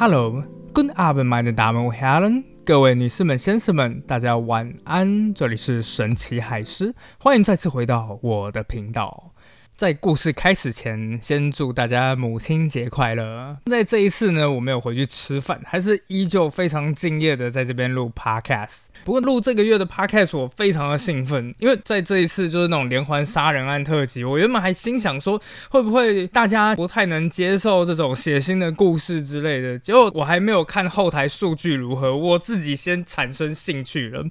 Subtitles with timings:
[0.00, 5.34] Hello，Good afternoon，大们 Helen，各位女士们、先生们，大家晚安。
[5.34, 9.32] 这里是神奇海狮，欢迎再次回到我的频道。
[9.78, 13.56] 在故事开始前，先祝大家母亲节快乐。
[13.66, 18.78] 在这一次呢，我没有回去吃饭，还是依旧非常敬业的在这边录 podcast。
[19.04, 25.40] 不过录这个月的 podcast 我非常的兴奋，因为在这一次就是那种连环杀人案特辑，我原本还心想说
[25.70, 34.26] 会不会大家不太能接受这种血腥的故事之类的，结果我还没有看后台数据如何，我自己先产生兴趣了。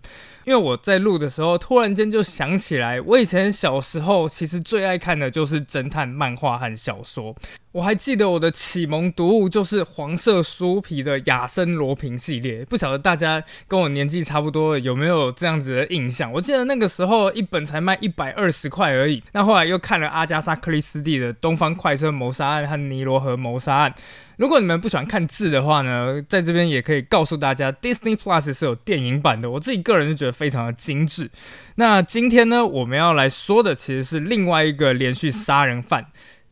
[0.48, 7.36] 因为我在录的时候，突然间就想起来，我以前小时候其实最爱看的就是侦探漫画和小说。
[7.74, 16.32] 我还记得我的启蒙读物就是黄色书皮的亚森罗平系列，不晓得大家跟我年纪差不多有没有这样子的印象？
[16.32, 19.22] 我记得那个时候一本才卖一百二十块而已。
[19.34, 23.92] 那后来又看了阿加莎克里斯蒂的《东方快车谋杀案》和《尼罗河谋杀案》。
[24.38, 29.50] 如果你们不喜欢看字的话呢，在这边也可以告诉大家，Disney Plus 是有电影版的。
[29.50, 31.30] 我自己个人是觉得非常的精致。
[31.76, 36.06] 那今天呢，我们要来说的其实是另外一个连续杀人犯。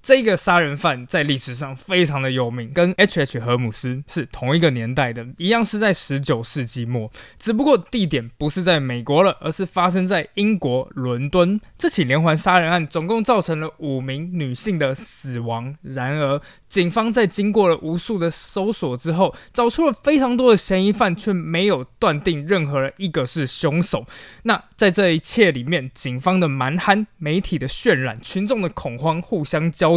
[0.05, 3.39] 这个杀人犯在历史上非常的有名，跟 H.H.
[3.39, 11.59] 荷姆斯是同一个年代的，一样是在十九世纪末，只不过地点不是在美国了，而是发生在英国伦敦。
[11.75, 15.75] 这起连环杀人案总共造成了五名女性的死亡。
[15.81, 16.39] 然而，
[16.69, 24.05] 警方在经过了无数的搜索之后，找出了非常多的嫌疑犯，却没有断定任何人一个是凶手。
[24.43, 29.94] 那在这一切里面，警方的蛮憨、媒体的渲染、群众的恐慌互相交。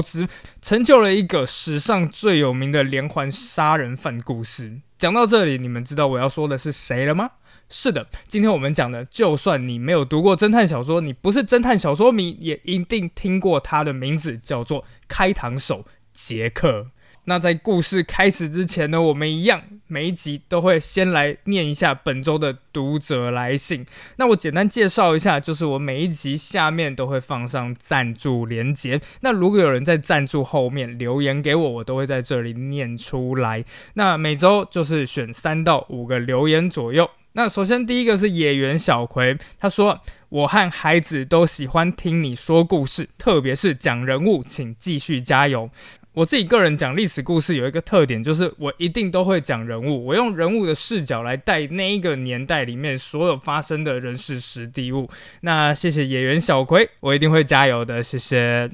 [0.61, 4.81] 成就了一个史上最有名的连环杀人犯故事。
[4.99, 7.31] 讲到这里，你们知道我要说的是谁了吗？
[7.71, 16.87] 是的，今天我们讲的，就算你没有读过侦探小说，你不是侦探小说迷，也一定听过他的名字，叫做开膛手杰克。
[17.29, 23.85] 那在故事开始之前呢，我们一样每一集都会先来念一下本周的读者来信。
[24.17, 28.99] 那我简单介绍一下，就是我每一集下面都会放上赞助连接。
[29.21, 33.63] 那如果有人在赞助后面留言给我，我都会在这里念出来。
[33.93, 37.11] 那每周就是选三到五个留言左右。
[37.33, 40.01] 那首先第一个是野原小葵，他说
[40.31, 45.71] ：“我和孩子都喜欢听你说故事，特别是讲人物，请继续加油。”
[46.19, 55.09] 我自己个人讲历史故事有一个特点，就是我一定都会讲人物，我用人物的视角来带那一个年代里面所有发生的人事实地物。
[55.43, 58.69] 那谢谢演员小葵，我一定会加油的，谢谢。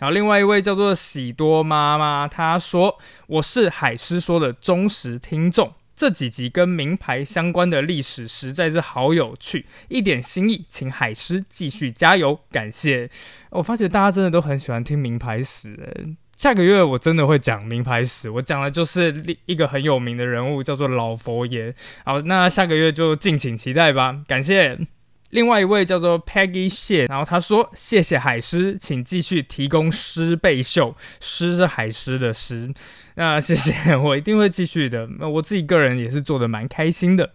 [0.00, 2.98] 好，另外一位叫做喜多妈妈，她说
[3.28, 13.08] 我是海狮说的忠实听众，这几集跟名牌相关的历史实在是好有趣，一点心意，请海狮继续加油，感谢。
[13.50, 19.12] 我发觉大家真的都很喜欢听名牌史，下个月我真的会讲名牌史，我讲的就是
[19.46, 21.74] 一个很有名的人物，叫做老佛爷。
[22.04, 24.20] 好，那下个月就敬请期待吧。
[24.28, 24.78] 感谢
[25.30, 32.72] 另外一位叫做 Peggy 谢，然后他说谢谢海狮，请继续提供狮背秀，狮是海狮的狮。
[33.16, 35.08] 那谢谢，我一定会继续的。
[35.18, 37.32] 那我自己个人也是做的蛮开心的。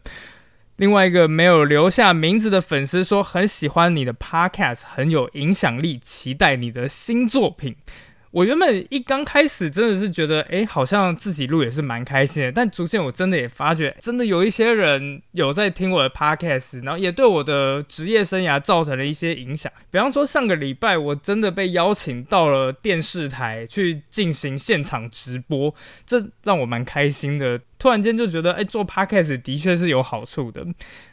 [0.78, 7.76] 另外一个没有留下名字的粉丝说很喜欢你的 Podcast，很有影响力，期待你的新作品。
[8.34, 12.52] 我原本一刚开始真的是觉得，哎，好像自己录也是蛮开心的。
[12.52, 19.72] 但逐渐我真的也发觉，真的有一些人有在听我的 podcast，然后也对我的职业生涯造成了一些影响。
[19.92, 25.76] 比方说上个礼拜，我真的被邀请到了电视台去进行现场直播，
[26.08, 27.62] 这让我蛮开心的。
[27.78, 30.66] 突然间就觉得，哎，做 podcast 的确是有好处的。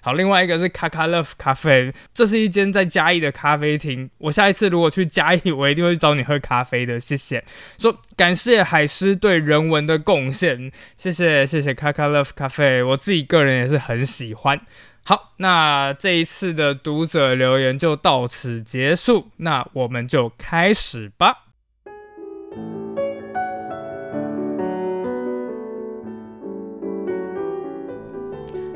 [0.03, 4.09] 好，另外一个是卡卡 love 咖啡，这是一间在嘉义的咖啡厅。
[4.19, 6.99] 我下一次如果去嘉义，我一定会找你喝咖啡的。
[6.99, 7.45] 谢谢。
[7.79, 14.61] 说感谢海狮对人文的贡献，谢谢谢谢卡卡 love 咖啡，我自己个人也是很喜欢。
[15.03, 21.47] 好，那这一次的读者留言就到此结束，那我们就开始吧。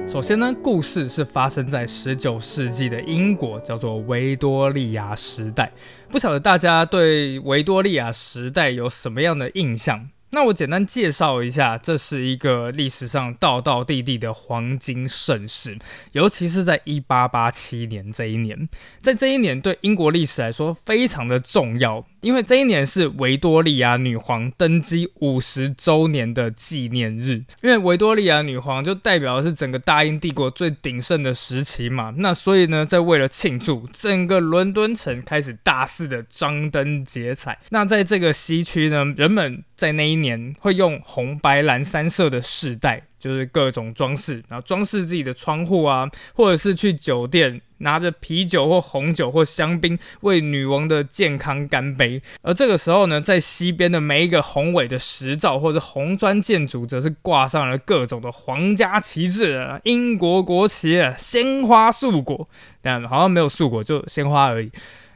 [0.06, 5.72] 首先呢，故事是发生在十九世纪的英国，叫做维多利亚时代。
[6.08, 10.08] 不晓得大家对维多利亚时代有什么样的印象？
[10.30, 15.78] 那我简单介绍一下，这是一个历史上道道地地的黄金盛世，
[16.12, 18.68] 尤其是在一八八七年这一年，
[19.00, 22.04] 在这一年对英国历史来说非常的重要。
[22.24, 27.44] 因为这一年是维多利亚女皇登基五十周年的纪念日。
[27.62, 37.58] 因为维多利亚女皇就代表的是整个大英帝国最鼎盛的时期嘛，那所以呢，在为了庆祝，整个伦敦城开始大肆的张灯结彩。
[37.68, 43.02] 那在这个西区呢，人们在那一年会用红白蓝三色的饰带。
[43.16, 52.20] 就是各种装饰，然后装饰自己的窗户啊，或者是去酒店拿着啤酒或红酒或香槟为女王的健康干杯。
[52.42, 62.48] 而这个时候呢，在西边的每一个宏伟的石造或者红砖建筑，则是挂上了各种的皇家旗帜，英国国旗，鲜花素果，
[62.82, 64.72] 但好像没有素果，就鲜花而已。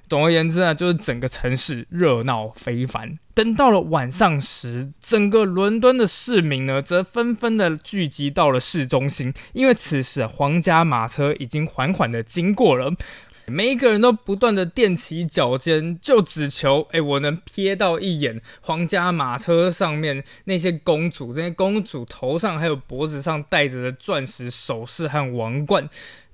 [0.08, 3.19] 总而言之啊，就是整个城市热闹非凡。
[3.34, 12.93] 等到了晚上时，整个伦敦的市民呢，则纷纷的聚集到了市中心，因为此时啊皇家马车已经缓缓的经过了。
[13.50, 25.88] 每一个人都不断的踮起脚尖，就只求哎，我能瞥到一眼皇家马车上面那些公主，这些公主头上还有脖子上戴着的钻石首饰和王冠，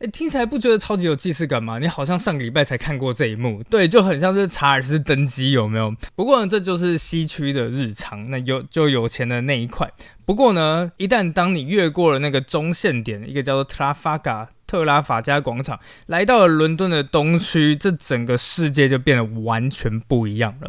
[0.09, 1.79] 听起来不觉得超级有既视感吗？
[1.79, 5.95] 你好像上个礼拜才看过这一幕，对，就很像是查尔斯登基，有没有？
[6.15, 9.91] 不过呢，这就是西区的日常，那有就有钱的那一块。
[10.25, 14.49] 不过呢，一旦当你越过了那个中线点，一个叫做 Trafaga。
[14.75, 20.69] 特拉法加广场来到了伦敦的东区，这整个世界就变得完全不一样了，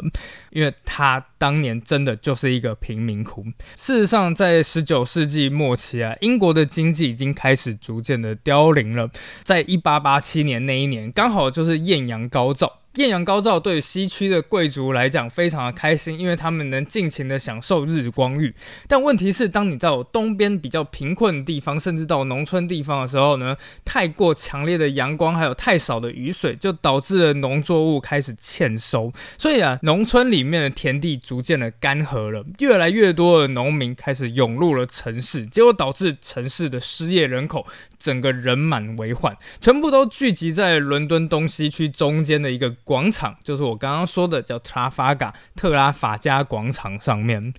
[0.52, 3.44] 因为他当年真的就是一个贫民窟。
[3.75, 9.10] 事实上，在十九世纪末期啊，英国的经济已经开始逐渐的凋零了。
[9.42, 12.81] 在一八八七年那一年，刚好就是艳阳高照。
[12.95, 18.53] 艳阳高照，对西区的贵族来讲非常的开心，因为他们能尽情的享受日光浴。
[18.88, 29.12] 但问题是，当你到东边比较贫困的地方，甚至到农村地方的时候呢，太过强烈的阳光，还有太少的雨水，就导致了农作物开始欠收。
[29.38, 37.68] 所以啊，农村里面的田地逐渐的干涸了，越来越多的农民开始涌入了城市，结果导致城市的失业人口
[38.00, 42.74] 整个人满为患，全部都聚集在伦敦东西区中间的一个。
[42.86, 47.54] 广场就是我刚刚说的叫特拉法加特拉法加广场上面，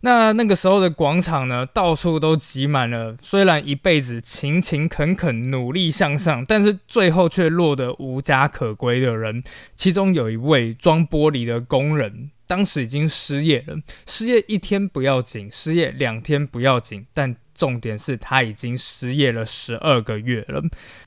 [0.00, 9.44] 那那个时候的广场呢，到处都挤满了虽然一辈子勤勤恳恳努力向上，但是最后却落得无家可归的人。
[9.76, 13.78] 其中有一位装玻璃的工人，当时已经失业了。
[14.06, 20.62] 失业一天不要紧，失业两天不要紧，但重点是他已经失业了十二个月了，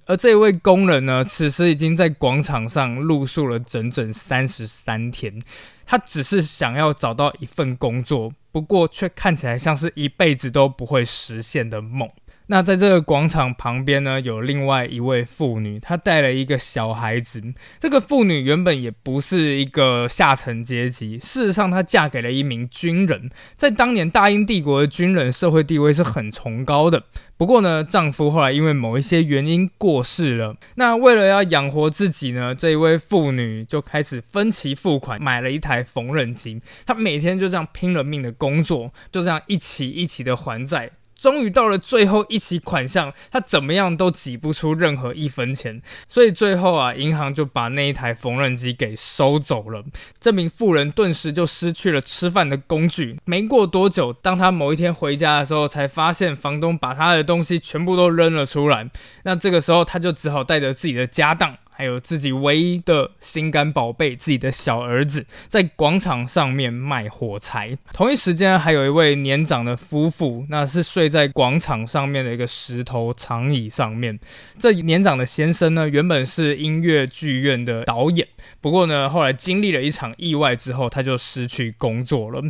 [0.06, 5.42] 而这位工人呢，此时已经在广场上露宿了整整三十三天。
[5.86, 12.10] 他只是想要找到一份工作，不过却看起来像是一辈子都不会实现的梦。
[12.48, 17.42] 那在这个广场旁边呢，有另外一位妇女，她带了一个小孩子。
[17.80, 27.04] 这个妇女原本也不是一个下层阶级，事实上她嫁给了一名军人，在当年大英帝国的军人社会地位是很崇高的。
[27.38, 30.56] 不过呢，丈夫后来因为某一些原因过世了。
[30.76, 36.62] 那为了要养活自己呢，这一位妇女就开始分期付款买了一台缝纫机。
[36.86, 40.92] 她每天就这样拼了命的工作，就这样一起一起的还债。
[41.16, 49.84] 终于到了最后一期款项，他怎么样都挤不出任何一分钱，所以最后啊，银行就把那一台缝纫机给收走了。
[50.20, 53.18] 这名妇人顿时就失去了吃饭的工具。
[53.26, 58.90] 没过多久，当他某一天回家的时候，才发现房东把他的东西全部都扔了出来。
[59.24, 61.58] 那这个时候，他就只好带着自己的家当。
[61.78, 67.78] 还有自己唯一的心肝宝贝，自己的小儿子，在广场上面卖火柴。
[67.92, 74.18] 同一时间，还有一位年长的夫妇，那是睡在广场上面的一个石头长椅上面。
[74.58, 78.26] 这年长的先生呢，原本是音乐剧院的导演，
[78.62, 82.42] 不过呢，后来经历了一场意外之后，他就失去工作了。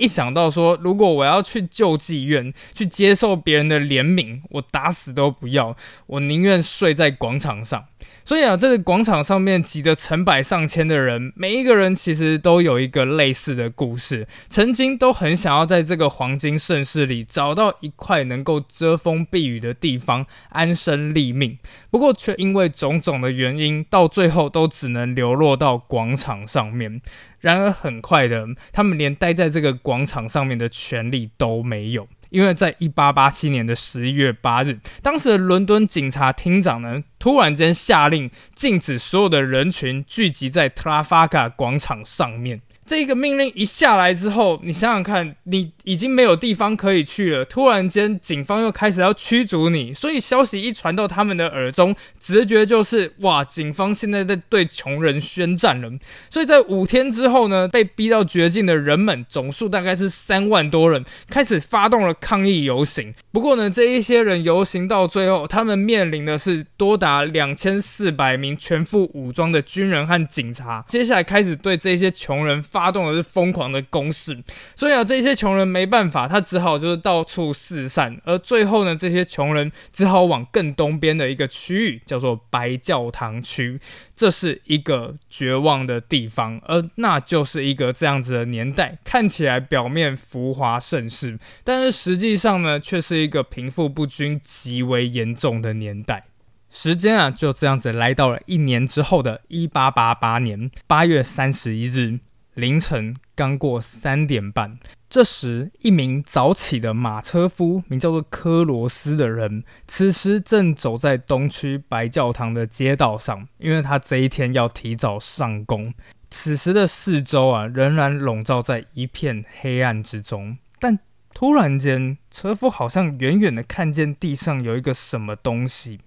[0.00, 5.76] 一想到说，如果我要去救济院，去接受别人的怜悯，我打死都不要，
[6.06, 7.84] 我宁愿睡在广场上。
[8.24, 21.58] 所以啊，这个广场上面挤得成百上千的人，每一个人其实都有一个类似的故事，曾经都很想要在这个黄金盛世里找到一块能够遮风避雨的地方安身立命，
[21.90, 27.00] 不过却因为种种的原因，到最后都只能流落到广场上面。
[27.40, 32.06] 然而很快的，他们连待在这个广场上面的权利都没有。
[32.30, 42.60] 因为在一八八七年的十一月八日，当时的伦敦警察厅长呢，突然间下令禁止所有的人群聚集在特拉法加广场上面。
[42.86, 47.44] 这个命令一下来之后，你想想看，你已经没有地方可以去了。
[47.44, 55.90] 突然间，警方又开始要驱逐你，所以消息一传到他们的耳中，直觉就是哇，警方现在在对穷人宣战了。
[56.30, 63.12] 所以在五天之后呢，被逼到绝境的人们总数大概是三万多人，开始发动了抗议游行。
[63.32, 74.38] 不过呢，这一些人游行到最后，他们面临的是多达两千四百名全副武装的军人和警察，接下来开始对这些穷人发动的是疯狂的攻势。
[74.76, 78.20] 所以啊，这些穷人没没办法，他只好就是到处四散。
[78.24, 83.80] 而最后呢，这些穷人只好往更东边的一个区域，叫做白教堂区。
[84.14, 96.26] 这是一个绝望的地方，而那就是一个这样子的年代，看起来表面浮华盛世，但是实际上呢，却是一个贫富不均极为严重的年代。
[96.68, 102.18] 时间啊，就这样子来到了一年之后的一八八八年八月三十一日
[102.52, 104.78] 凌晨，刚过三点半。
[105.08, 115.94] 这时，一名早起的马车夫，名叫做科罗斯的人，此时正走在东区白教堂的街道上，因为他这一天要提早上工。
[116.30, 120.58] 此时的四周啊，仍然笼罩在一片黑暗之中。
[120.78, 120.98] 但
[121.32, 126.00] 突然间，车夫好像远远的看见地上有一个什么东西，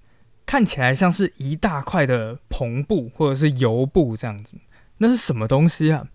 [0.45, 4.53] 看起来像是一大块的篷布或者是油布这样子。
[4.99, 6.07] 那是什么东西啊？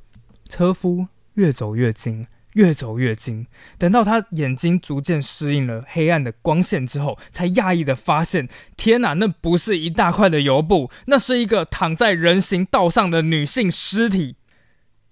[0.49, 2.27] 车夫越走越近。
[2.55, 14.37] 越走越近，等到他眼睛逐渐适应了黑暗的光线之后，才讶异的发现：天哪，那不是一大块的油布，那是一个躺在人行道上的女性尸体。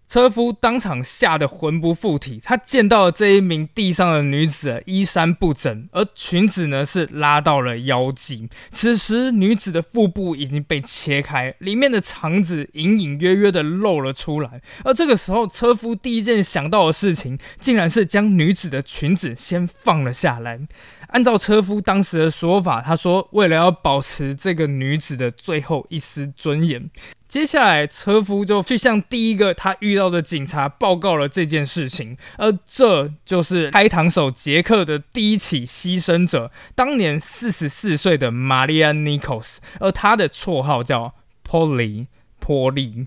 [0.09, 8.49] 车夫当场吓得魂不附体，他见到了这一名地上的女子，衣衫不整，而裙子呢是拉到了腰际。
[8.71, 14.63] 此时，女子的腹部已经被切开，里面的肠子隐隐约约的露了出来。
[14.85, 20.61] 而这个时候，车夫第一件想到的事情，竟然是将女子的裙子先放了下来。
[21.09, 26.91] 按照车夫当时的说法，他说，为了要保持这个女子的最后一丝尊严。
[27.37, 41.13] 接下来，车夫就去向第一个他遇到的警察报告了这件事情，而这就是开膛手杰克的第一起牺牲者，当年四十四岁的玛丽安·尼克斯，而他的绰号叫
[41.47, 42.07] Polly
[42.39, 43.07] 波利。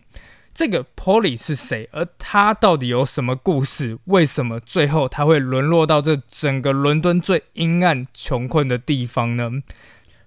[0.54, 1.90] 这个 Polly 是谁？
[1.92, 3.98] 而他到底有什么故事？
[4.06, 9.50] 为什么最后他会沦落到这整个伦敦最阴暗、穷困的地方呢？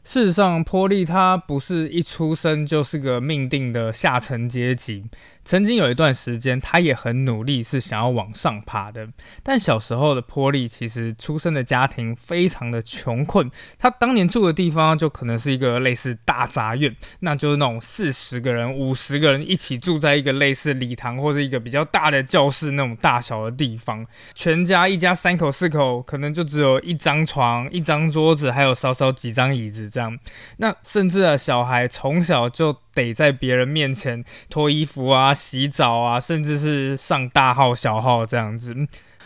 [0.04, 5.04] 事实上，波利他不是一出生就是个命定的下层阶级。
[5.44, 9.08] 曾经有一段时间，他也很努力，是想要往上爬的。
[9.42, 24.06] 但小时候的波利其实出生的家庭非常的穷困，他当年住的地方就可能是一个类似大杂院，那就是那种四十个人、五十个人一起住在一个类似礼堂或者一个比较大的教室那种大小的地方。
[24.34, 30.16] 全家一家三口四口，可能就只有一张床、一张桌子，还有稍稍几张椅子这样。
[30.58, 32.76] 那甚至啊，小孩从小就。
[32.94, 38.74] 得在别人面前脱衣服啊、洗澡啊，甚至是上大号小号这样子。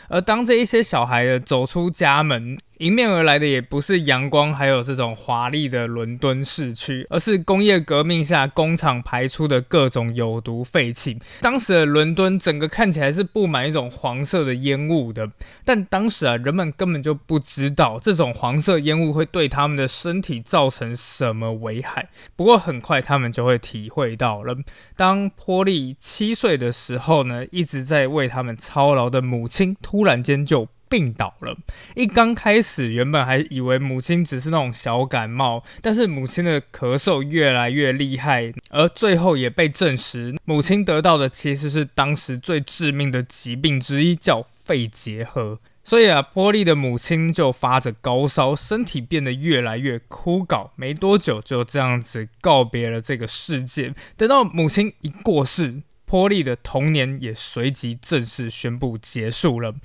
[0.08, 11.18] 而当这一些小孩走出家门，迎面而来的也不是阳光，还有这种华丽的伦敦市区，而是工业革命下工厂排出的各种有毒废气。
[11.40, 15.30] 当时的伦敦整个看起来是布满一种黄色的烟雾的，
[15.64, 22.10] 但当时啊，人们根本就不知道这种黄色烟雾会对他们的身体造成什么危害。
[22.36, 24.54] 不过很快他们就会体会到了。
[24.94, 30.68] 当波利七岁的时候呢，一直在为他们操劳的母亲突然间就。
[30.88, 31.56] 病倒了，
[31.94, 45.58] 一刚开始原本还以为母亲只是那种小感冒，但是母亲的咳嗽越来越厉害，而最后也被证实，母亲得到的其实是当时最致命的疾病之一，叫肺结核。
[45.82, 53.94] 所以啊，波利的母亲就发着高烧，身体变得越来越枯槁，没多久就这样子告别了这个世界。
[54.16, 59.76] 等到母亲一过世，波利的童年也随即正式宣布结束了。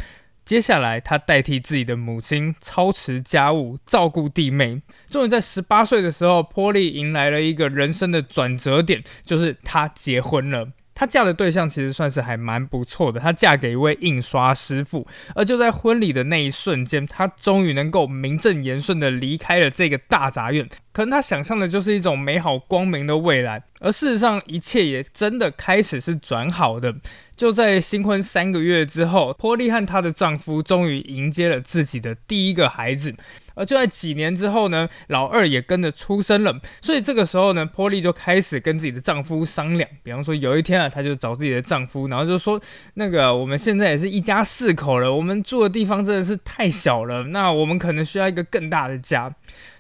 [0.51, 4.81] 接下来，他代替自己的母亲操持家务，照顾弟妹。
[5.05, 10.67] 终于在十八岁的时候，波利迎来了一个人生的转折点，就是他结婚了。
[11.01, 15.07] 她嫁的对象其实算是还蛮不错的，她嫁给一位印刷师傅。
[15.33, 20.69] 而就在婚礼的那一瞬间，她终于能够名正言顺的离开了这个大杂院。
[20.93, 26.93] 可能她想象的就是一种美好光明的未来，而事实上，一切也真的开始是转好的。
[27.35, 33.15] 就在新婚三个月之后，波利和她的丈夫终于迎接了自己的第一个孩子。
[33.55, 42.61] 而就在几年之后呢，老二也跟着出生了，所以这个时候呢，波利就开始跟自己的丈夫商量，比方说有一天啊，她就找自己的丈夫，然后就说，
[42.95, 49.33] 那个我们现在也是一家四口了，我们住的地方真的是太小了，那我们可能需要一个更大的家。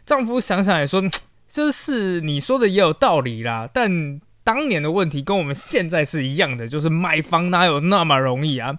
[0.05, 1.01] 丈夫想想也说，
[1.47, 8.75] 就是你说的也有道理啦，但当年的问题跟我们现在是一样的，就是买房哪有那么容易啊？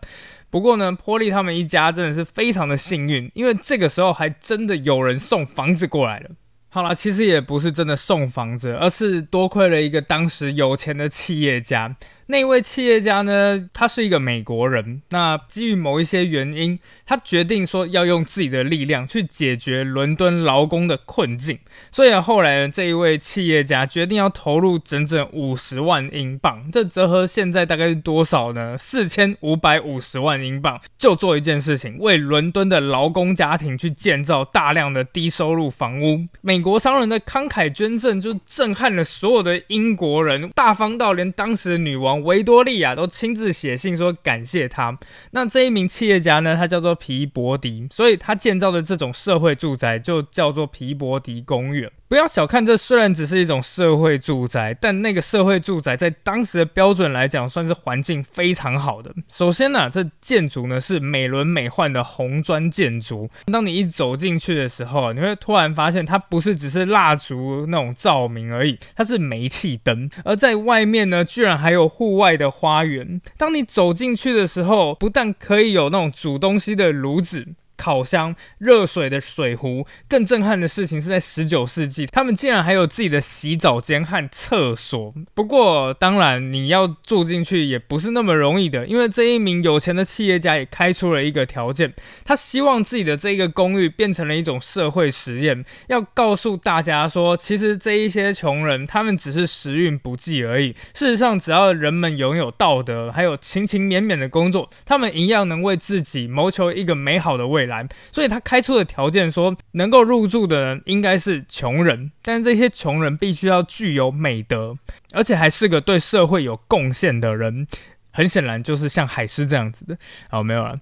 [0.52, 6.28] 不过呢，波利他们一家真的是非常的幸运，因为这个时候还真的有人送房子过来了。
[6.68, 11.97] 好了，其实也不是真的送房子，而是多亏了一个当时有钱的企业家。
[12.32, 15.02] 那位企业家呢，他是一个美国人。
[15.10, 21.58] 那基于某一些原因，他决定说要用自己的力量去解决伦敦劳工的困境。
[21.90, 28.78] 所以，后来这一位企业家决定要投入整整五十万英镑，这折合现在大概是多少呢？
[28.78, 36.26] 四千五百五十万英镑，就做一件事情，为伦敦的劳工家庭去建造大量的低收入房屋。
[36.40, 42.22] 美国商人的慷慨捐赠就震撼了所有的英国人，大方到连当时的女王。
[42.25, 44.99] 维多利亚都亲自写信说感谢他。
[45.33, 46.57] 那这一名企业家呢？
[46.57, 51.91] 他叫做皮博迪，所以他建造的这种社会住宅就叫做皮博迪公园。
[52.12, 59.11] 不要小看这，虽然只是一种社会住宅，但那个社会住宅在当时的标准来讲，算是环境非常好的。
[59.31, 63.31] 首先呢，这建筑呢是美轮美奂的红砖建筑。
[63.50, 70.11] 当你一走进去的时候，你会突然发现它不是只是蜡烛那种照明而已，它是煤气灯。
[70.23, 73.23] 而在外面呢，居然还有户外的花园。
[73.38, 77.47] 当你走进去的时候，不但可以有那种煮东西的炉子。
[77.82, 85.12] 烤箱、热水的水壶，更震撼的事情是在十九世纪，他们竟然还有自己的洗澡间和厕所。
[85.34, 91.92] 不过，当然你要住进去也不是那么容易的，因为这一名有钱的企业家也开出了一个条件，
[92.24, 100.70] 他希望自己的这一个公寓变成了一种社会实验，要告诉大家说，其实这一些穷人他们只是时运不济而已。
[100.94, 107.72] 事实上，只要人们拥有道德，还有勤勤勉勉的工作，他们一样能为自己谋求一个美好的未来。
[108.11, 114.76] 所以他开出的条件说，能够入住的人应该是穷人，但是这些穷人必须要具有美德，
[115.12, 117.67] 而且还是个对社会有贡献的人。
[118.14, 119.97] 很显然就是像海狮这样子的。
[120.29, 120.79] 好，没有了。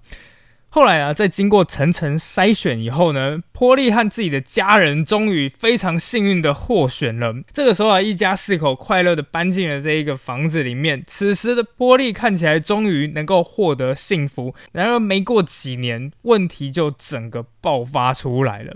[0.72, 7.34] 后来啊，在经过层层筛选以后呢，波利和自己的家人终于非常幸运的获选了。
[7.52, 11.02] 这个时候啊，一家四口快乐的搬进了这一个房子里面。
[11.08, 14.54] 此时的波利看起来终于能够获得幸福。
[14.72, 18.72] 然而没过几年，问题就整个爆发出来了。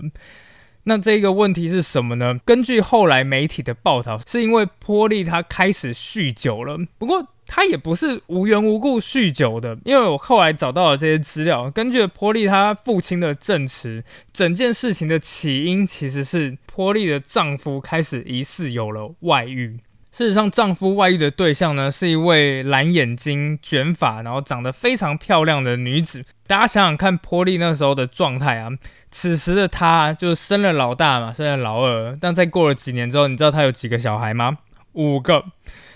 [0.83, 2.37] 那这个问题是什么呢？
[2.45, 6.77] 根据后来媒体的报道，是因为波利他开始酗酒了。
[6.99, 14.03] 不过他也不是无缘无故酗酒的，因为我后来找到了这些资料，根据波利他父亲的证词，
[14.33, 19.79] 整件事情的起因其实是波利的丈夫开始疑似有了外遇。
[20.11, 26.23] 事实上，丈夫外遇的对象呢，是一位蓝眼睛、卷发，然后长得非常漂亮的女子。
[26.47, 28.69] 大家想想看，波利那时候的状态啊。
[29.11, 32.17] 此时的她就生了老大嘛，生了老二。
[32.21, 34.59] 但在过了几年之后，你知道她有几个小孩吗？
[34.93, 35.43] 五个。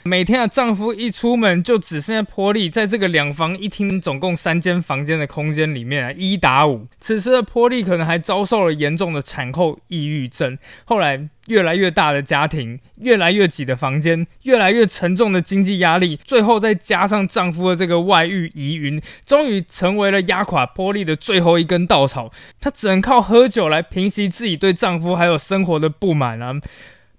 [0.03, 6.87] 每天啊，丈夫一出门就只剩下波利在这个两房一厅、总共三间房间的空间里面啊，一打五。
[6.99, 10.57] 此时的波利可能还遭受了严重的产后抑郁症。
[10.85, 22.31] 后来越来越大的家庭，越来越挤的房间，越来越沉重的经济压力，最后再加上丈夫的这个外遇疑云，终于成为了压垮波利的最后一根稻草。
[22.61, 26.55] 她只能靠喝酒来平息自己对丈夫还有生活的不满啊。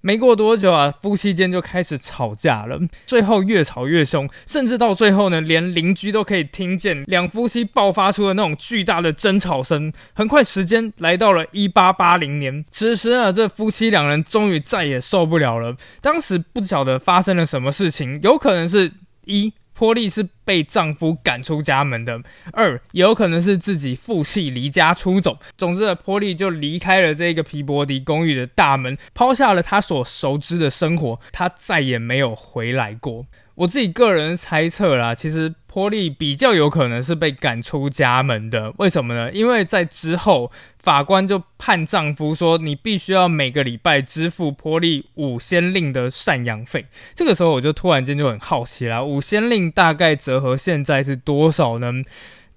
[0.03, 9.93] 没过多久啊，夫妻间就开始吵架了，最后越吵越凶，甚至到最后呢，连邻居都可以听见两夫妻爆发出的那种巨大的争吵声。
[10.15, 15.77] 很快，时间来到了一八八零年，此时啊，这夫妻两人终于再也受不了了。
[16.01, 18.93] 当时不晓得发生了什么事情，有可能是
[19.27, 19.53] 一。
[19.81, 22.21] 波利是被丈夫赶出家门的，
[22.53, 25.38] 二有可能是自己负气离家出走。
[25.57, 33.25] 总之，波利就离开了这个皮博迪公寓的大门，抛下了他所熟知的生活，他再也没有回来过。
[33.55, 35.55] 我自己个人猜测啦，其实。
[35.73, 39.31] 波利比较有可能是被赶出家门的，为什么呢？
[39.31, 46.85] 因为在之后，法官就判丈夫说，你必须要每个礼拜支付波利五先令的赡养费。
[47.15, 51.93] 这个时候，我就突然间就很好奇啦，五先令大概折合现在是多少呢？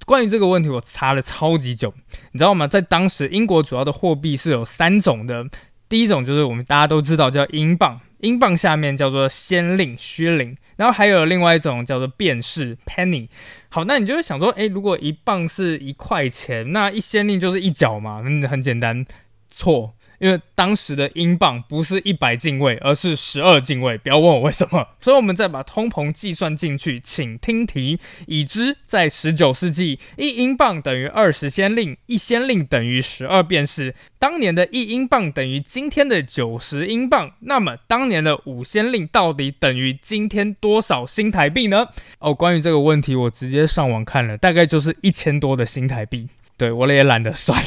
[0.08, 1.94] 关于这个问题，我查了超级久，
[2.32, 2.66] 你知道吗？
[2.66, 5.46] 在当时，英国主要的货币是有三种的，
[5.88, 10.58] 第一种就是我们大家都知道叫英镑，英镑下面叫做先令薛令。
[10.76, 13.28] 然后还有另外一种叫做便士 （penny）。
[13.70, 19.06] 好，那你就会想说，诶，如果一磅是一块钱，那一先令就是一角嘛，嗯，很简单。
[19.50, 19.94] 错。
[20.24, 23.98] 因为当时的英镑不是一百进位，而是十二进位。
[23.98, 24.88] 不要问我为什么。
[25.02, 33.94] 所以，我们再把通膨计算进去，请听题：已知在十九世纪，一英镑等于二十先令，一先令等于十二便士。
[34.18, 41.86] 当年的一英镑等于今天的九十英镑，那么当年的五先令到底等于今天多少新台币呢？
[42.20, 46.30] 哦，关于这个问题，我直接上网看了，大概就是一千多的新台币。
[46.56, 47.62] 对我也懒得算。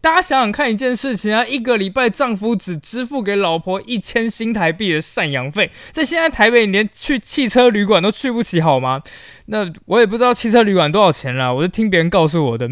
[0.00, 9.02] 大家想想看，一件事情啊，一个礼拜丈夫只支付给老婆一千新台币的赡养费，在现在台北连去汽车旅馆都去不起，好吗？
[9.46, 12.68] 那我也不知道汽车旅馆多少钱啦，我是听别人告诉我的。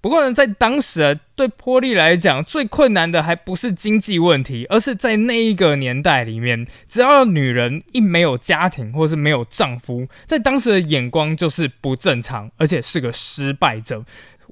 [0.00, 14.02] 不过呢，在当时啊，对波利来讲，最困难的还不是经济问题，而是在那一个年代里面，只要女人一没有家庭或是没有丈夫，在当时的眼光就是不正常，而且是个失败者。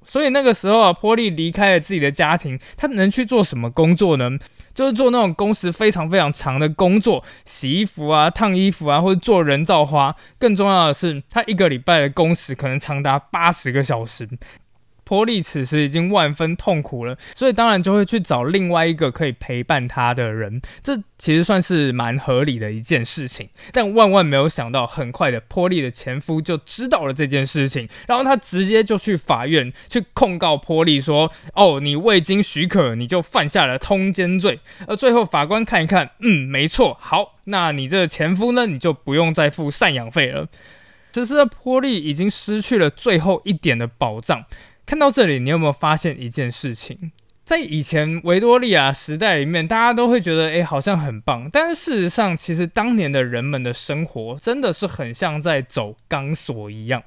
[0.08, 4.30] 所以那个时候啊，波利离开了自己的家庭，他能去做什么工作呢？
[4.74, 10.14] 就是做那种工时非常非常长的工作，洗衣服啊、烫衣服啊，或者做人造花。
[10.38, 14.28] 更重要的是，他一个礼拜的工时可能长达八十个小时。
[15.08, 20.60] 波利此时已经万分痛苦了，所以当然就会去找另外一个可以陪伴他的人。
[20.82, 23.48] 这其实算是蛮合理的一件事情。
[23.72, 40.46] 但万万没有想到，很快的波利的前夫就知道了这件事情，然后他直接就去法院去控告波利说：“哦，你未经许可，你就犯下了通奸罪。”而最后法官看一看，嗯，没错，好，那你这个前夫呢，你就不用再付赡养费了。
[41.10, 44.44] 此时的波利已经失去了最后一点的保障。
[44.88, 47.12] 看到这里，你有没有发现一件事情？
[47.44, 51.46] 在以前维多利亚时代里面，大家都会觉得，诶，好像很棒。
[51.52, 57.02] 但是事实上，其实当年的人们的生活真的是很像在走钢索一样。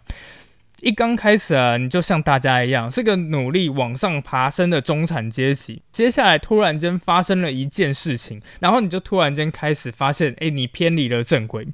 [0.82, 5.82] 一刚开始啊，你就像大家一样，是个努力往上爬升的中产阶级。
[5.92, 11.68] 接下来突然间发生了一件事情，然后你就突然间开始发现，诶，你偏离了正轨。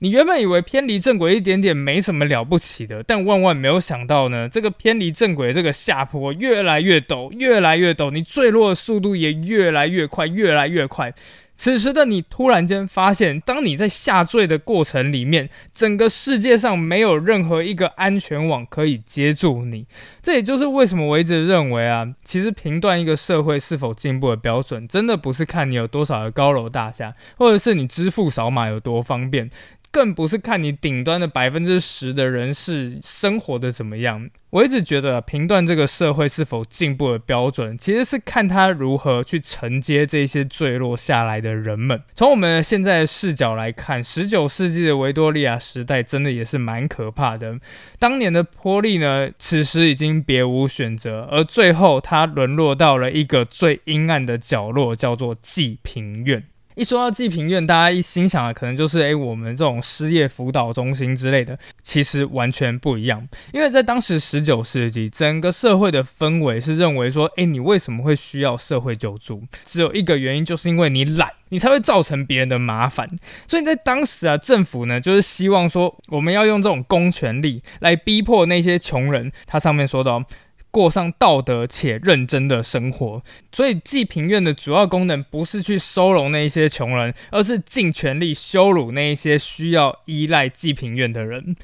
[0.00, 11.14] 你原本以为偏离正轨一点点没什么了不起的，但万万没有想到呢，这个偏离正轨这个下坡越来越陡，越来越陡，你坠落的速度也越来越快，越来越快。
[11.56, 19.86] 此时的你突然间发现，当你在下坠的过程里面，整个世界上没有任何一个安全网可以接住你。
[20.22, 29.50] 这也就是为什么我一直认为啊，其实评断一个社会是否进步的标准，真的不是看你有多少的高楼大厦，或者是你支付扫码有多方便。
[29.90, 34.28] 更不是看你顶端的百分之十的人是生活的怎么样。
[34.54, 42.00] 我一直觉得评断这个社会是否进步的标准，其实是看他如何去承接这些坠落下来的人们。
[42.14, 47.58] 从我们现在的视角来看，十九世纪的维多利亚时代真的也是蛮可怕的。
[47.98, 56.44] 当年的波利呢，此时已经别无选择，而最后他沦落到了一个最阴暗的角落，叫做济贫院。
[56.74, 63.26] 一说到济贫院，大家一心想的可能就是诶，我们这种失业辅导中心之类的，其实完全不一样。
[63.52, 69.44] 因为在当时十九世纪，整个社会的氛围是认为说，诶，你为什么会需要社会救助？
[69.64, 73.08] 只有一个原因，就是因为你懒，你才会造成别人的麻烦。
[73.46, 79.30] 所以在当时啊，政府呢就是希望说，我们要用这种公权力来逼迫那些穷人。
[79.46, 80.24] 他上面说到。
[80.74, 91.54] 过上道德且认真的生活，所以济贫院的主要功能不是去收容那一些穷人，而是尽全力羞辱那一些需要依赖济贫院的人。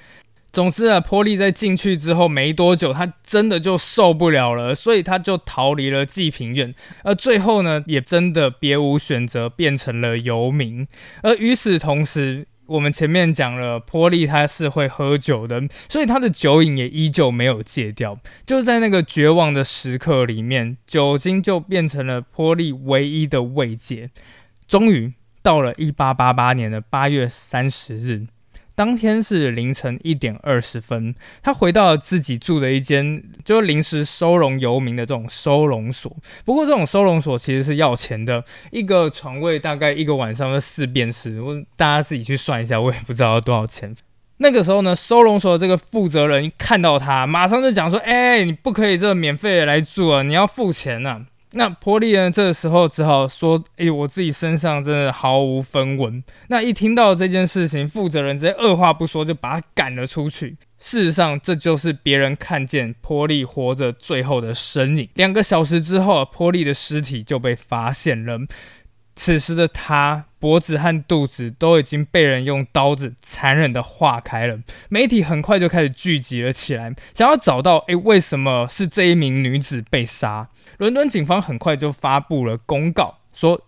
[0.52, 10.86] 总之啊，波利在进去之后没多久，他真的就受不了了，所以他就逃离了济贫院，而最后呢，也真的别无选择，变成了游民。
[11.22, 18.16] 而与此同时，我们前面讲了，波利他是会喝酒的，所以他的酒瘾也依旧没有戒掉。
[18.46, 24.10] 就在那个绝望的时刻里面，酒精就变成了波利唯一的慰藉。
[24.68, 28.28] 终于到了一八八八年的八月三十日。
[28.80, 36.10] 当天是凌晨一点二十分，他回到了自己住的一间，就是临时收容游民的这种收容所。
[36.46, 43.94] 不过这种收容所其实是要钱的，一个床位大概一个晚上的四便士，我大家自己去算一下，我也不知道要多少钱。
[44.38, 52.30] 那个时候呢，收容所的这个负责人一看到他，马上就讲说：“哎，你不可以这免费来住啊，你要付钱呐。”那波利呢？
[52.30, 60.56] 这个时候只好说：“诶，我自己身上真的毫无分文。”那一听到这件事情，负责人直接二话不说就把他赶了出去。
[60.78, 65.08] 事实上，这就是别人看见波利活着最后的身影。
[65.14, 68.38] 两个小时之后，波利的尸体就被发现了。
[69.16, 74.58] 此时的他脖子和肚子都已经被人用刀子残忍的划开了。
[74.88, 80.48] 媒体很快就开始聚集了起来，想要找到诶，为什么是这一名女子被杀？
[80.78, 83.60] 伦敦警方很快就发布了公告，说。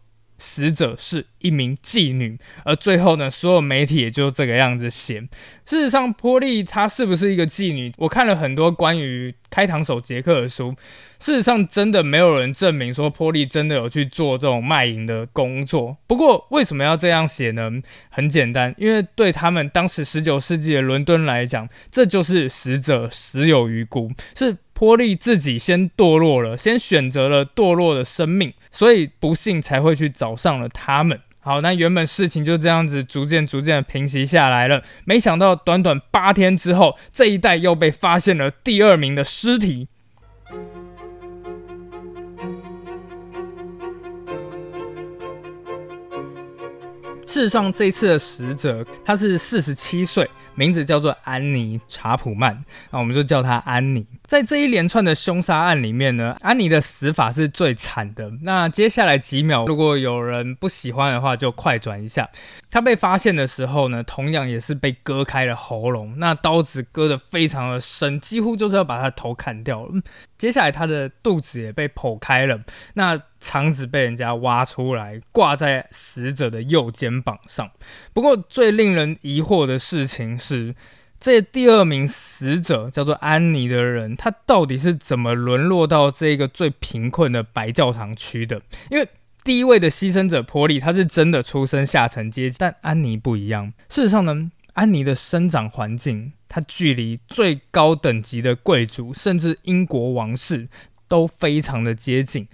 [0.42, 5.20] 死者是一名妓女，而最后呢，所有媒体也就这个样子写。
[5.64, 7.92] 事实上，波利她是不是一个妓女？
[7.96, 10.74] 我看了很多关于开膛手杰克的书，
[11.20, 15.96] 事实上真的没有人证明说波利真的有去做这种卖淫的工作。
[16.08, 17.70] 不过为什么要这样写呢？
[18.10, 24.56] 很简单，因为对他们当时十九世纪的伦敦来讲，这就是死者死有余辜，是。
[24.82, 31.20] 波利自己先堕落了，先选择了堕落的生命，所以不幸才会去找上了他们。
[31.38, 34.82] 好，那原本事情就这样子逐渐逐渐平息下来了。
[35.04, 39.86] 没想到短短八天之后，这一带又被发现了第二名的尸体。
[47.28, 50.28] 事实上，这次的死者他是四十七岁。
[50.54, 54.06] 名字叫做安妮·查普曼，那我们就叫她安妮。
[54.24, 58.30] 在这一连串的凶杀案里面呢，安妮的死法是最惨的。
[58.42, 62.28] 那接下来几秒，如果有人不喜欢的话，就快转一下。
[62.70, 69.92] 她被发现的时候呢，同样也是被割开了喉咙，那刀子割得非常的深，几乎就是要把她头砍掉了。
[70.42, 72.60] 接下来他的肚子也被剖开了，
[72.94, 77.70] 那肠子被人家挖出来，挂在死者的右肩膀上。
[78.12, 80.74] 不过最令人疑惑的事情是。
[81.24, 88.60] 这第二名死者叫做安妮的人，他到底是怎么沦落到这个最贫困的白教堂区的？
[88.90, 89.08] 因为
[89.44, 93.72] 第一位的牺牲者波利，他是真的出身下层阶级，但安妮不一样。
[93.88, 100.68] 事实上呢，安妮的生长环境，他距离最高等级的贵族，甚至英国王室
[101.08, 102.46] 都非常的接近。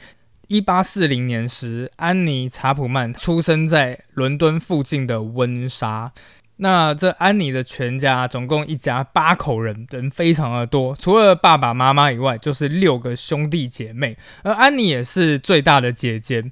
[0.47, 6.13] 一八四零年时，安妮查普曼出生在伦敦附近的温莎。
[6.59, 16.45] 那这安妮的全家总共一家八口人，人非常的多，除了爸爸妈妈以外，就是六个兄弟姐妹，而安妮也是最大的姐姐。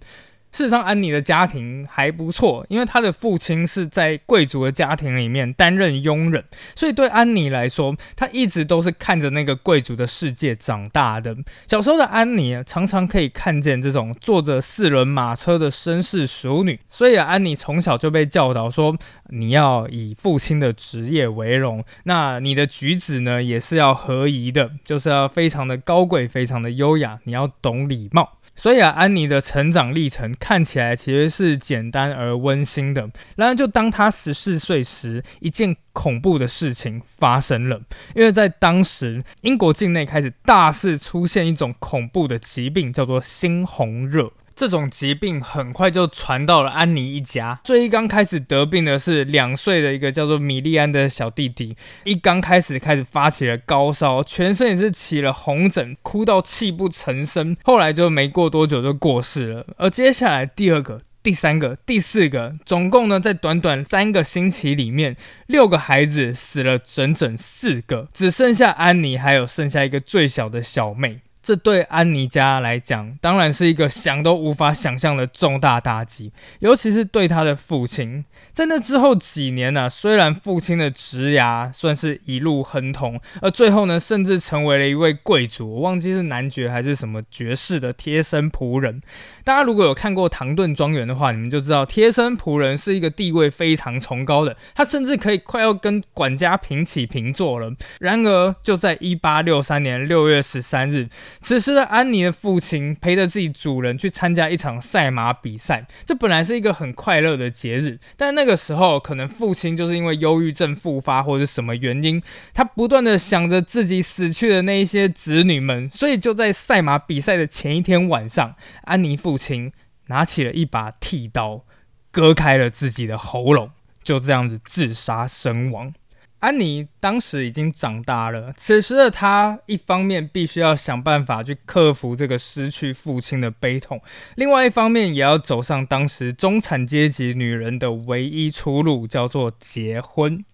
[0.57, 6.43] 事实上，安妮的家庭还不错，因为她的父亲是在贵族的家庭里面担任佣人，
[6.75, 11.37] 所以对安妮来说，她一直都是看着那个贵族的世界长大的。
[11.67, 18.97] 小时候的安妮常常可以看见这种坐着四轮马车的绅士淑女，所以安妮从小就被教导说，
[19.29, 28.39] 你要以父亲的职业为荣，那你的举止呢也是要合宜的，就是要非常的高贵，非常的优雅，你要懂礼貌。
[28.57, 33.09] 所以啊，安妮的成长历程看起来其实是简单而温馨的。
[33.37, 37.81] 然而，就当她十四岁时，一件恐怖的事情发生了。
[38.15, 44.33] 因为在当时，英国境内开始大肆出现一种恐怖的疾病，叫做猩红热。
[44.57, 47.61] 这种疾病很快就传到了安妮一家。
[47.63, 57.55] 最一刚开始得病的是两岁的一个叫做米利安的小弟弟，一刚开始开始发起了高烧，全身也是起了红疹，哭到泣不成声。
[57.65, 59.67] 后来就没过多久就过世了。
[59.77, 65.15] 而接下来第二个、第三个、第四个，总共呢在短短三个星期里面，
[65.49, 71.21] 六个孩子死了整整四个，只剩下安妮，还有剩下一个最小的小妹。
[71.47, 78.25] 这对安妮家来讲，当然是一个想都无法想象的重大打击，尤其是对他的父亲。
[78.53, 89.01] 在那之后几年呢，虽然父亲的职涯算是一路亨通，而最后呢，甚至成为了一位贵族，我忘记是男爵还是什么爵士的贴身仆人。
[89.45, 97.73] 大家如果有看过《唐顿庄园》的话，你们就知道贴身仆人是一个地位非常崇高的，他甚至可以快要跟管家平起平坐了。
[98.01, 101.09] 然而，就在一八六三年六月十三日，
[101.43, 108.47] 此时的安妮的父亲陪着自己主人去参加一场赛马比赛，这本来是一个很快乐的节日，但那。
[108.47, 112.23] 个时候，可能父亲就是因为忧郁症复发，或者什么原因，
[112.55, 119.73] 他不断的想着自己死去的那一些子女们，所以就在赛马比赛的前一天晚上，安妮父亲
[120.07, 121.65] 拿起了一把剃刀，
[122.13, 123.73] 割开了自己的喉咙，
[124.05, 125.93] 就这样子自杀身亡。
[126.41, 134.01] 安妮当时已经长大了，此时的她一方面必须要想办法去克服这个失去父亲的悲痛，
[134.37, 140.45] 另外一方面也要走上当时中产阶级女人的唯一出路，叫做结婚。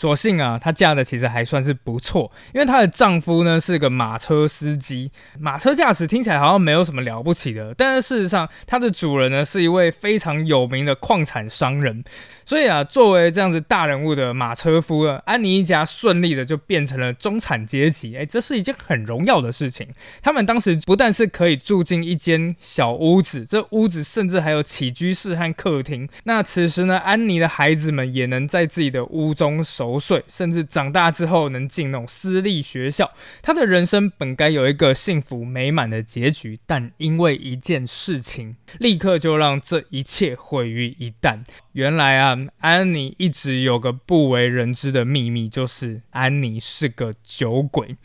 [0.00, 5.10] 所幸啊，她嫁的其实还算是不错，因为她的丈夫呢是个马车司机。
[5.38, 12.02] 马车驾驶听起来好像没有什么了不起的，但是事实上，她的主人呢是一位非常有名的矿产商人。
[12.46, 18.16] 所以啊，作为这样子大人物的马车夫呢，安妮一家顺利的就变成了中产阶级。
[18.16, 19.86] 哎，这是一件很荣耀的事情。
[20.22, 26.08] 他们当时不但是可以住进一间小屋子，这屋子甚至还有起居室和客厅。
[26.24, 33.10] 那此时呢，安妮的孩子们也能在自己的屋中熟睡，甚至长大之后能进那种私立学校。
[33.42, 41.40] 他的人生本该有一个幸福美满的结局，但因为一件事情，立刻就让这一切毁于一旦。
[41.72, 42.38] 原来啊。
[42.60, 47.96] 安妮一直有个不为人知的秘密，就是安妮是个酒鬼。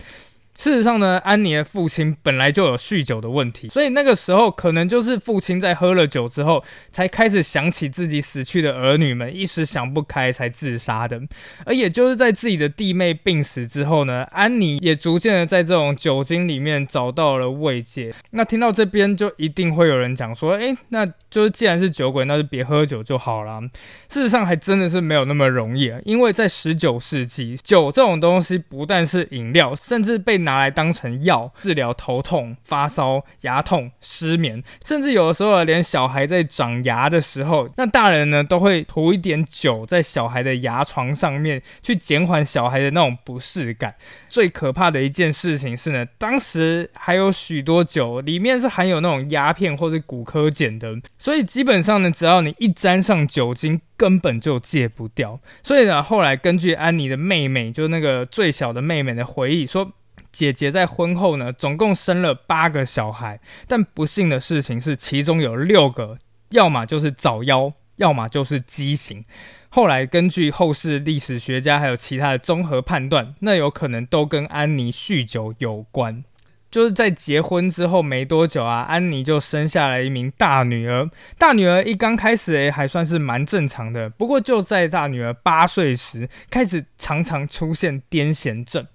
[0.57, 11.21] 事实上呢，安妮的父亲本来就有酗酒的问题，所以那个时候可能就是父亲在喝了酒之后，才开始想起自己死去的儿女们，一时想不开才自杀的。
[11.65, 18.13] 而也就是在自己的弟妹病死之后呢，安妮也逐渐的在这种酒精里面找到了慰藉。
[18.31, 23.61] 那听到这边，就一定会有人讲说，诶，那就是既然是酒鬼，那就别喝酒就好了。
[24.09, 43.95] 事实上还真的是没有那么容易啊，因为在十九世纪，酒这种东西不但是饮料，甚至被拿来当成药治疗头痛、发烧、牙痛、失眠，甚至有的时候连小孩在长牙的时候，那大人呢都会涂一点酒在小孩的牙床上面，去减缓小孩的那种不适感。
[44.29, 55.39] 最可怕的一件事情是呢，当时还有许多酒里面是含有那种鸦片或者骨科碱的，所以基本上呢，只要你一沾上酒精，根本就戒不掉。
[55.63, 59.91] 所以呢，后来根据安妮的妹妹，就那个最小的妹妹的回忆说。
[60.35, 66.17] 姐姐在婚后呢，总共生了八个小孩，但不幸的事情是，其中有六个，
[66.49, 69.23] 要么就是早夭，要么就是畸形。
[69.69, 76.25] 后来根据后世历史学家还有其他的综合判断，那有可能都跟安妮酗酒有关。
[76.69, 81.09] 就是在结婚之后没多久啊，安妮就生下了一名大女儿。
[81.37, 88.85] 大女儿一刚开始诶，还算是蛮正常的，不过就在大女儿八岁时，开始常常出现癫痫症。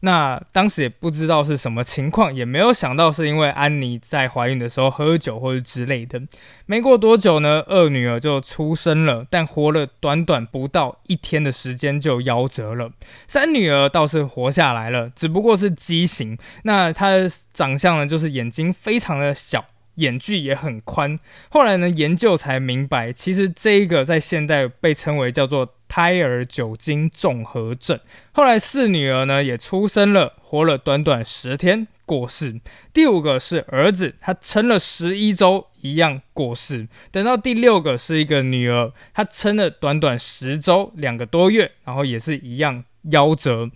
[0.00, 6.20] 那当时也不知道是什么情况，也没有想到是因为安妮在怀孕的时候喝酒或者之类的。
[6.66, 12.90] 没过多久呢，二女儿就出生了，但活了短短不到一天的时间就夭折了。
[13.26, 16.36] 三女儿倒是活下来了，只不过是畸形。
[16.64, 19.64] 那她的长相呢，就是眼睛非常的小。
[19.96, 21.18] 眼距也很宽。
[21.50, 27.98] 后来呢，研究才明白，其实这一个在现代被称为叫做胎儿酒精综合症。
[28.32, 32.60] 后来四女儿呢也出生了，活了短短十天过世。
[32.92, 36.88] 第五个是儿子，他撑了十一周一样过世。
[37.10, 43.70] 等到第六个是一个女儿，她撑了短短十周两个多月，然后也是一样夭折。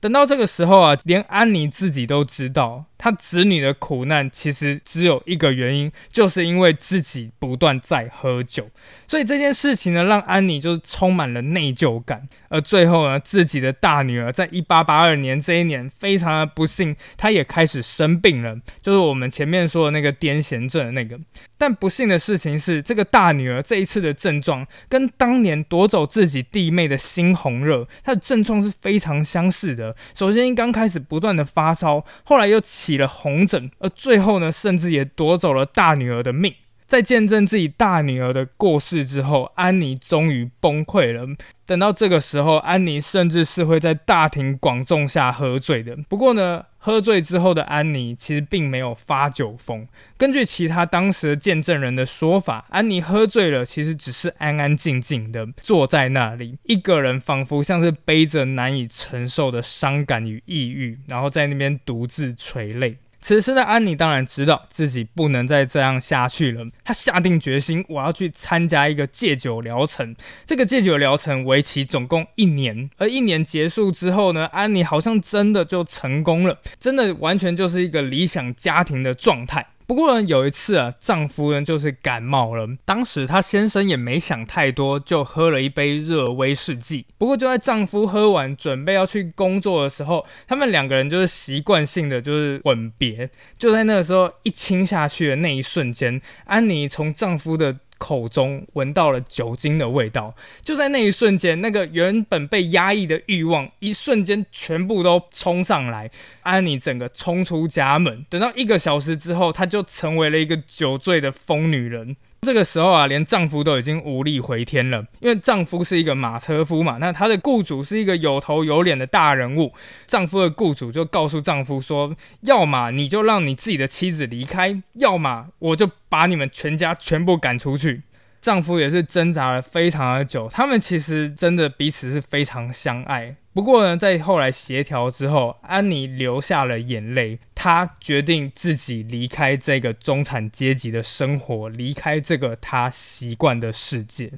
[0.00, 2.86] 等到这个时候啊，连安妮自己都知道。
[3.02, 8.70] 他子女的苦难其实只有一个原因，就是因为自己不断在喝酒，
[9.08, 12.28] 所以这件事情呢，让安妮就是充满了内疚感。
[12.48, 21.18] 而最后呢，自己的大女儿在一八八二年这一年非常的不幸，她也开始生病了，就是我们前面说的那个癫痫症的那个。
[21.58, 29.96] 但不幸的事情是，这个大女儿这一次的症状跟当年夺走自己弟妹的猩红热，她的症状是非常相似的。
[30.14, 32.91] 首先刚开始不断的发烧，后来又起。
[32.92, 36.54] 起了红疹，而最后呢，甚至也夺走了大女儿的命。
[36.86, 41.26] 在见证自己大女儿的过世之后，安妮终于崩溃了。
[41.64, 45.96] 等到这个时候，安妮甚至是会在大庭广众下喝醉的。
[46.06, 49.86] 不过呢，喝醉之后的安妮其实并没有发酒疯。
[50.18, 62.96] 根据其他当时的见证人的说法，安妮喝醉了，其实只是安安静静的坐在那里，一个人，仿佛像是背着难以承受的伤感与抑郁，然后在那边独自垂泪。
[63.22, 70.14] 此时的安妮当然知道自己不能再这样下去了，她下定决心，我要去参加一个戒酒疗程。
[70.44, 79.64] 这个戒酒疗程为期总共一年，而一年结束之后呢，安妮好像真的就成功了，真的完全就是一个理想家庭的状态。
[79.92, 82.66] 不过呢，有一次啊，丈夫呢就是感冒了。
[82.82, 87.04] 当时她先生也没想太多，就喝了一杯热威士忌。
[87.18, 93.28] 不过就在丈夫喝完，准备要去工作的时候，他们两个人就是习惯性的就是吻别。
[93.58, 97.76] 就在那个时候，一亲下去的那一瞬间，安妮从丈夫的。
[98.02, 106.10] 口中闻到了酒精的味道，就在那一瞬间，那个原本被压抑的欲望，一瞬间全部都冲上来。
[106.40, 112.16] 安妮整个冲出家门，等到一个小时之后，她就成为了一个酒醉的疯女人。
[112.44, 119.72] 这个时候啊，连丈夫都已经无力回天了，因为丈夫是一个马车夫嘛，那他的雇主是一个有头有脸的大人物。
[120.08, 128.02] 丈夫的雇主就告诉丈夫说：“要么你就让你自己的妻子离开，要么我就把你们全家全部赶出去。”
[128.42, 133.36] 丈夫也是挣扎了非常的久，他们其实真的彼此是非常相爱。
[133.54, 137.38] 不过呢，在后来协调之后，安妮流下了眼泪。
[137.54, 144.32] 她决定自己离开这个中产阶级的生活，离开这个她习惯的世界。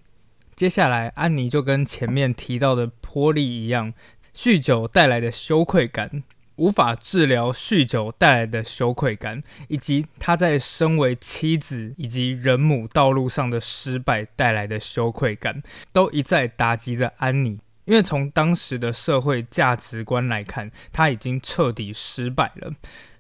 [0.57, 3.95] 接下来，安妮就跟前面提到的波利一样，
[4.34, 6.24] 酗酒带来的羞愧感，
[6.57, 15.62] 无法治疗酗酒带来的羞愧感，以及她在身为妻子以及人母道路上的失败带来的羞愧感，
[15.93, 17.61] 都一再打击着安妮。
[17.85, 22.72] 因为从当时的社会价值观来看，他已经彻底失败了。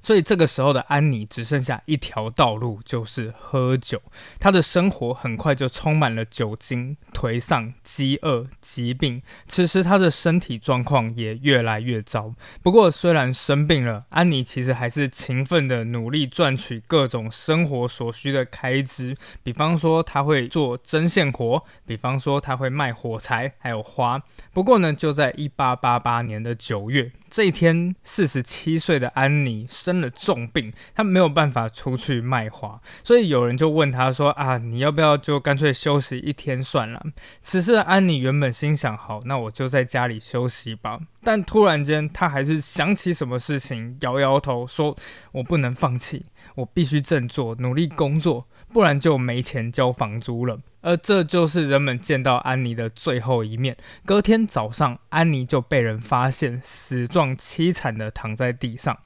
[0.04, 4.02] 所以这个时候的安妮只剩下一条道路，就是喝酒。
[4.38, 9.22] 她的生活很快就充满了酒精、颓丧、饥饿、疾病。
[9.48, 12.34] 此时她的身体状况也越来越糟。
[12.62, 19.16] 不过虽然生病了，安妮其实还是勤奋的努力赚取各种生活所需的开支。
[19.42, 24.22] 比方说，她会做针线活；比方说，她会卖火柴还有花。
[24.52, 27.10] 不过呢，就在一八八八年的九月。
[27.34, 37.04] 这一天，四十七岁的安妮生了重病，她没有办法出去卖花，所以有人就问她说：“啊，你要不要就干脆休息一天算了？”
[37.42, 44.96] 此时的安妮原本心想：“好，那我就在家里休息吧。”但突然间，她还是想起什么事情，摇摇头说
[45.32, 53.74] ：“我不能放弃，我必须振作，努力工作，不然就没钱交房租了。”而这就是人们见到安妮的最后一面。
[54.04, 58.98] 隔天早上，安妮就被人发现死状凄惨的躺在地上。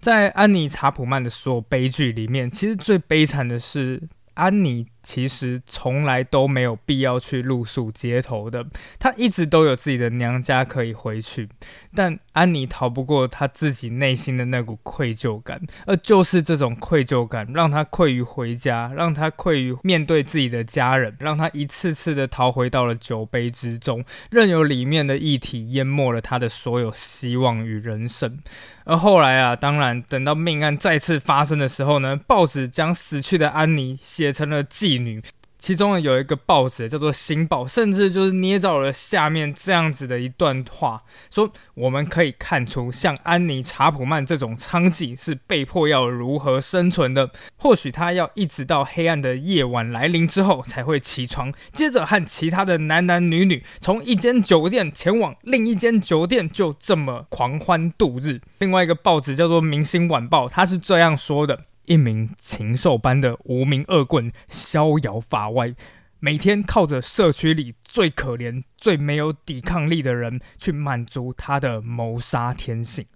[0.00, 4.08] 在安妮查普曼的所有悲剧里面，其实最悲惨的是。
[4.34, 8.64] 安妮其实从来都没有必要去露宿街头的，
[8.98, 11.48] 她一直都有自己的娘家可以回去。
[11.94, 28.38] 但安妮逃不过她自己内心的那股愧疚感，而就是这种愧疚感，让她愧于回家，让她愧于面对自己的家人，让她一次次的逃回到了酒杯之中，任由里面的液体淹没了她的所有希望与人生。
[28.84, 35.22] 而后来啊，当然等到命案再次发生的时候呢，报纸将死去的安妮写成了记女。
[35.58, 47.30] 其中有一个报纸叫做《新报》，甚至就是捏造了下面这样子的一段话，说我们可以看出，像安妮·查普曼这种娼妓是被迫要如何生存的。
[47.58, 58.40] 或许她要一直到黑暗的夜晚来临之后才会起床，接着和其他的男男女女从一间酒店前往另一间酒店，就这么狂欢度日。
[58.58, 61.60] 另外一个报纸叫做《明星晚报》，他是这样说的。
[61.84, 65.74] 一名禽兽般的无名恶棍，逍遥法外，
[66.20, 73.06] 每天靠着社区里最可怜、最没有抵抗力的人去满足他的谋杀天性，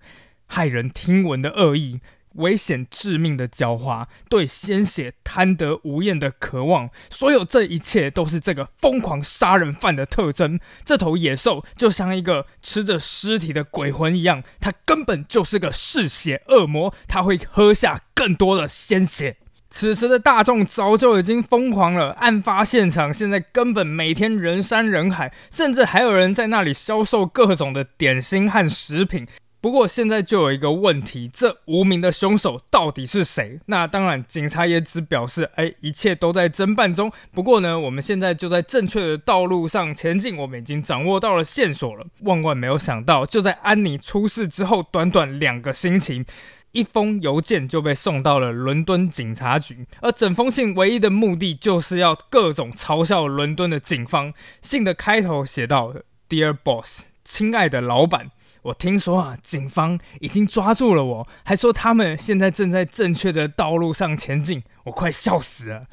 [0.48, 2.00] 骇人听闻的恶意。
[2.36, 10.58] 危险致命的狡猾，对鲜血贪得无厌的渴望，所有这一切都是这个疯狂杀人犯的特征。
[10.84, 19.36] 这头野兽就像一个吃着尸体的鬼魂一样，它根本就是个嗜血恶魔，它会喝下更多的鲜血。
[19.68, 29.26] 此时的大众早就已经疯狂了，案发现场现在根本每天人山人海，甚至还有人在那里销售各种的点心和食品。
[29.60, 33.58] 不过现在就有一个问题，这无名的凶手到底是谁？
[33.66, 37.10] 那当然，警察也只表示，哎，一切都在侦办中。
[37.32, 42.06] 不过呢，我们现在就在正确的道路上前进，我们已经掌握到了线索了。
[42.20, 46.24] 万万没有想到，就在安妮出事之后，短短两个星期，
[46.70, 54.32] 一封邮件就被送到了伦敦警察局，而整封信唯一的目的就是要各种嘲笑伦敦的警方。
[54.60, 55.92] 信的开头写道
[56.28, 58.30] ：“Dear Boss，亲爱的老板。”
[58.66, 64.62] 我听说啊，警方已经抓住了我，还说他们现在正在正确的道路上前进。
[64.84, 65.86] 我快笑死了！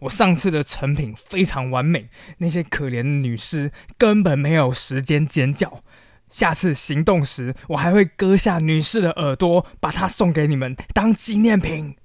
[0.00, 2.08] 我上次的成品非常完美，
[2.38, 5.82] 那些可怜的女士根本没有时间尖叫。
[6.28, 11.96] 下次行动时，我还会割下女士的耳朵，把它送给你们当纪念品。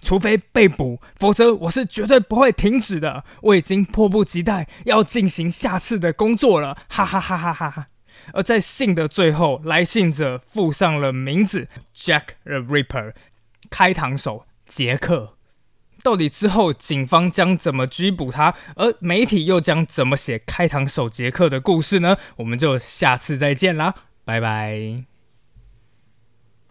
[0.00, 3.24] 除非被捕，否则我是绝对不会停止的。
[3.42, 6.76] 我已经迫不及待要进行下次的工作了！
[6.88, 7.88] 哈哈哈哈哈哈。
[8.32, 13.12] 而在信的最后，来信者附上了名字 Jack the Ripper，
[13.70, 15.36] 开膛手杰克。
[16.02, 22.16] 到底之后警方将怎么拘捕他，而媒体又将怎么写开膛手杰克的故事呢？
[22.36, 23.94] 我们就下次再见啦，
[24.24, 25.11] 拜拜。